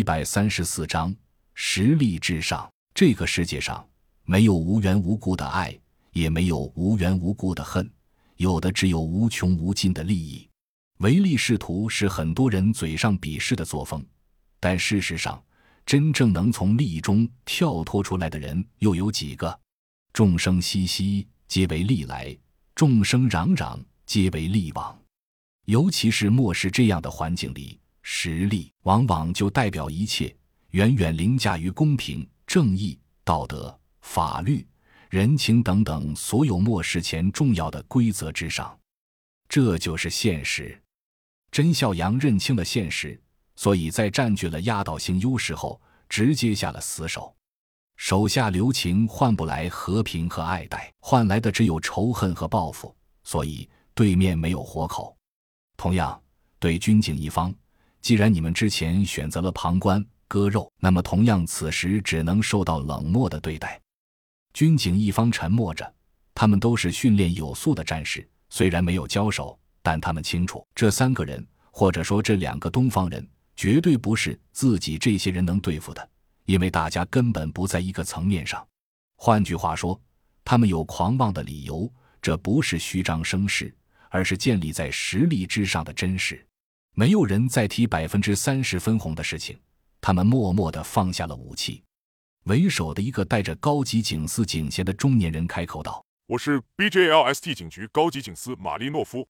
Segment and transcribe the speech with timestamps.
[0.00, 1.14] 一百三十四章，
[1.52, 2.66] 实力至上。
[2.94, 3.86] 这个世界上
[4.24, 5.78] 没有无缘无故的爱，
[6.12, 7.86] 也没有无缘无故的恨，
[8.36, 10.48] 有的只有无穷无尽的利益。
[11.00, 14.02] 唯利是图是很多人嘴上鄙视的作风，
[14.58, 15.38] 但事实上，
[15.84, 19.60] 真正能从利益中跳脱出来的人又有几个？
[20.14, 22.34] 众生熙熙，皆为利来；
[22.74, 24.98] 众生攘攘，皆为利往。
[25.66, 27.78] 尤其是末世这样的环境里。
[28.02, 30.34] 实力往往就代表一切，
[30.70, 34.66] 远远凌驾于公平、正义、道德、法律、
[35.08, 38.78] 人情等等所有末世前重要的规则之上。
[39.48, 40.80] 这就是现实。
[41.50, 43.20] 甄孝阳认清了现实，
[43.56, 47.34] 所以在占据了压倒性优势后，直接下了死手。
[47.96, 52.96] 手下留情换不来和平和爱戴，换来的只有仇恨和报复。
[53.24, 55.14] 所以对面没有活口。
[55.76, 56.18] 同样，
[56.58, 57.52] 对军警一方。
[58.00, 63.80] 既然你们之前选择了旁观割肉，那么同样此时只能受到冷漠的对待。
[64.52, 65.94] 军警一方沉默着，
[66.34, 76.08] 他们都是训练有素的战士，虽然没有交手，但他们清楚这三个人，或者说这两个东方人，绝对不是自己这些人能对付的，
[76.46, 78.66] 因为大家根本不在一个层面上。
[79.16, 80.00] 换句话说，
[80.44, 83.72] 他们有狂妄的理由，这不是虚张声势，
[84.08, 86.44] 而是建立在实力之上的真实。
[87.00, 89.58] 没有人再提百分之三十分红的事情，
[90.02, 91.82] 他们默默地放下了武器。
[92.44, 99.26] 为首的一个戴着高级警司警衔的中年人开口道：“我是 BJLST 警局高级警司马利诺夫。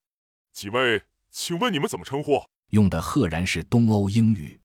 [0.53, 4.61] 几位，请问你们怎么称呼？”用的赫然是东欧英语。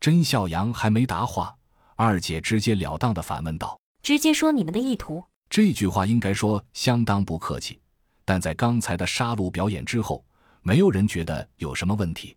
[0.00, 1.54] 甄笑阳还没答话，
[1.94, 7.78] 二姐直截了当地反问道：“直接说你们的意图。”这句话应该说相当不客气，
[8.24, 10.24] 但在刚才的杀戮表演之后。
[10.64, 12.36] 没有人觉得有什么问题。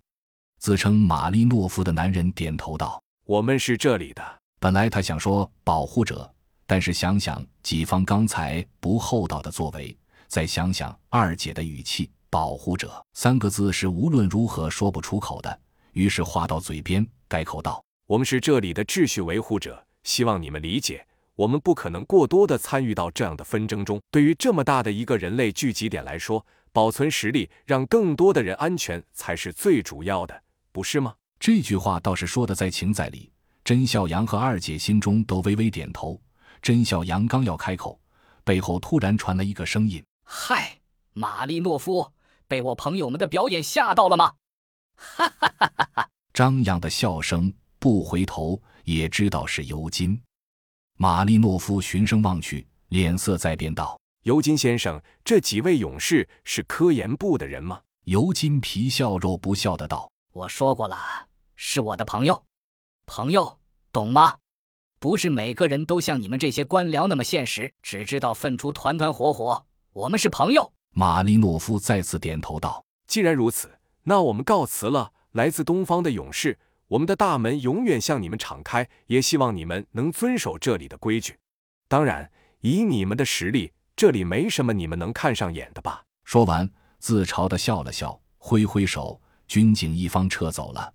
[0.57, 4.23] 自称玛丽诺夫的男人点头道：“我们是这里的。”
[4.59, 6.27] 本来他想说保护者，
[6.65, 9.95] 但是想想己方刚才不厚道的作为，
[10.27, 15.59] 再想想二姐的语气，“保护者”三个字是无论如何说不出口的。
[15.91, 24.01] 于是话到嘴边，改口道：“我们是这里的秩序维护者，希望你们理解，我们不可能过多的参与到这样的纷争中。
[24.09, 26.43] 对于这么大的一个人类聚集点来说。”
[26.75, 30.43] 保存实力，让更多的人安全才是最主要的，
[30.73, 31.15] 不是吗？
[31.39, 33.31] 这句话倒是说的在情在理。
[33.63, 36.21] 甄孝阳和二姐心中都微微点头。
[36.61, 37.97] 甄孝阳刚要开口，
[38.43, 40.77] 背后突然传来一个声音：“嗨，
[41.13, 42.11] 玛丽诺夫，
[42.45, 44.33] 被我朋友们的表演吓到了吗？”
[44.97, 46.09] 哈哈哈哈哈！
[46.33, 50.21] 张扬的笑声，不回头也知道是尤金。
[50.97, 53.97] 玛丽诺夫循声望去，脸色在变，道。
[54.25, 57.79] 尤金先生，这几位勇士是科研部的人吗？
[58.05, 60.97] 尤金皮笑肉不笑的道：“我说过了，
[61.55, 62.43] 是我的朋友，
[63.05, 63.59] 朋友，
[63.91, 64.35] 懂吗？
[64.97, 69.63] 不是每个人都像你们这些官僚那么现实，只知道分出团团火火。
[69.93, 75.13] 我们是朋友。”马利诺夫再次点头道：“既然如此，那我们告辞了。
[75.33, 81.37] 来自东方的勇士，我们的大门永远向你们敞开，也希望你们能遵守这里的规矩。
[81.87, 82.31] 当然，
[82.61, 86.03] 以你们的实力。”这里没什么你们能看上眼的吧？
[86.25, 86.69] 说完，
[86.99, 90.93] 自嘲的笑了笑，挥挥手，军警一方撤走了。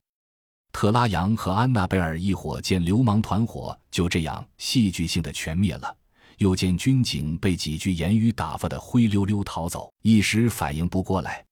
[0.70, 5.96] 特拉扬和安娜贝尔一伙见流氓团伙就这样戏剧性的全灭了，
[6.36, 11.42] 又见军警被几句言语打发的灰溜溜逃走，一时反应不过来。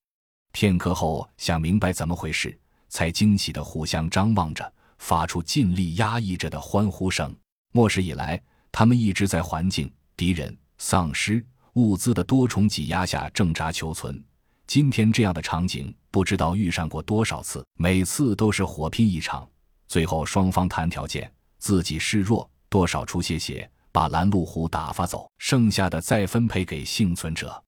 [0.53, 2.57] 片刻后想明白怎么回事，
[2.91, 7.35] 才惊喜的互相张望着，发出尽力压抑着的欢呼声。
[7.73, 8.39] 末世以来，
[8.71, 10.55] 他们一直在环境敌人。
[10.79, 11.45] 丧尸
[11.75, 14.25] 物资的多重挤压下挣扎求存，
[14.67, 19.49] 今天这样的场景不知道遇上过多少次，每次都是火拼一场，
[19.87, 27.63] 最后双方谈条件，自己示弱，多少出些血，把拦路虎打发走，剩下的再分配给幸存者。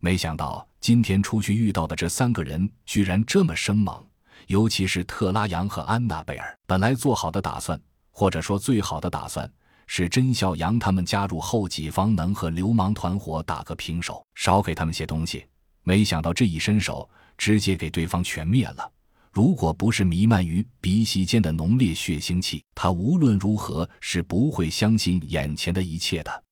[0.00, 4.04] 没想到今天出去遇到的这三个人居然这么生猛，
[4.46, 7.80] 尤其是特拉扬和安娜贝尔，本来做好的打算，
[8.10, 9.50] 或者说最好的打算。
[9.86, 15.44] 是甄小阳他们加入后，己方能和流氓团伙打个平手，少给他们些东西。
[15.82, 18.90] 没想到这一伸手，直接给对方全灭了。
[19.32, 26.43] 如果不是弥漫于鼻息间的浓烈血腥气，他无论如何是不会相信眼前的一切的。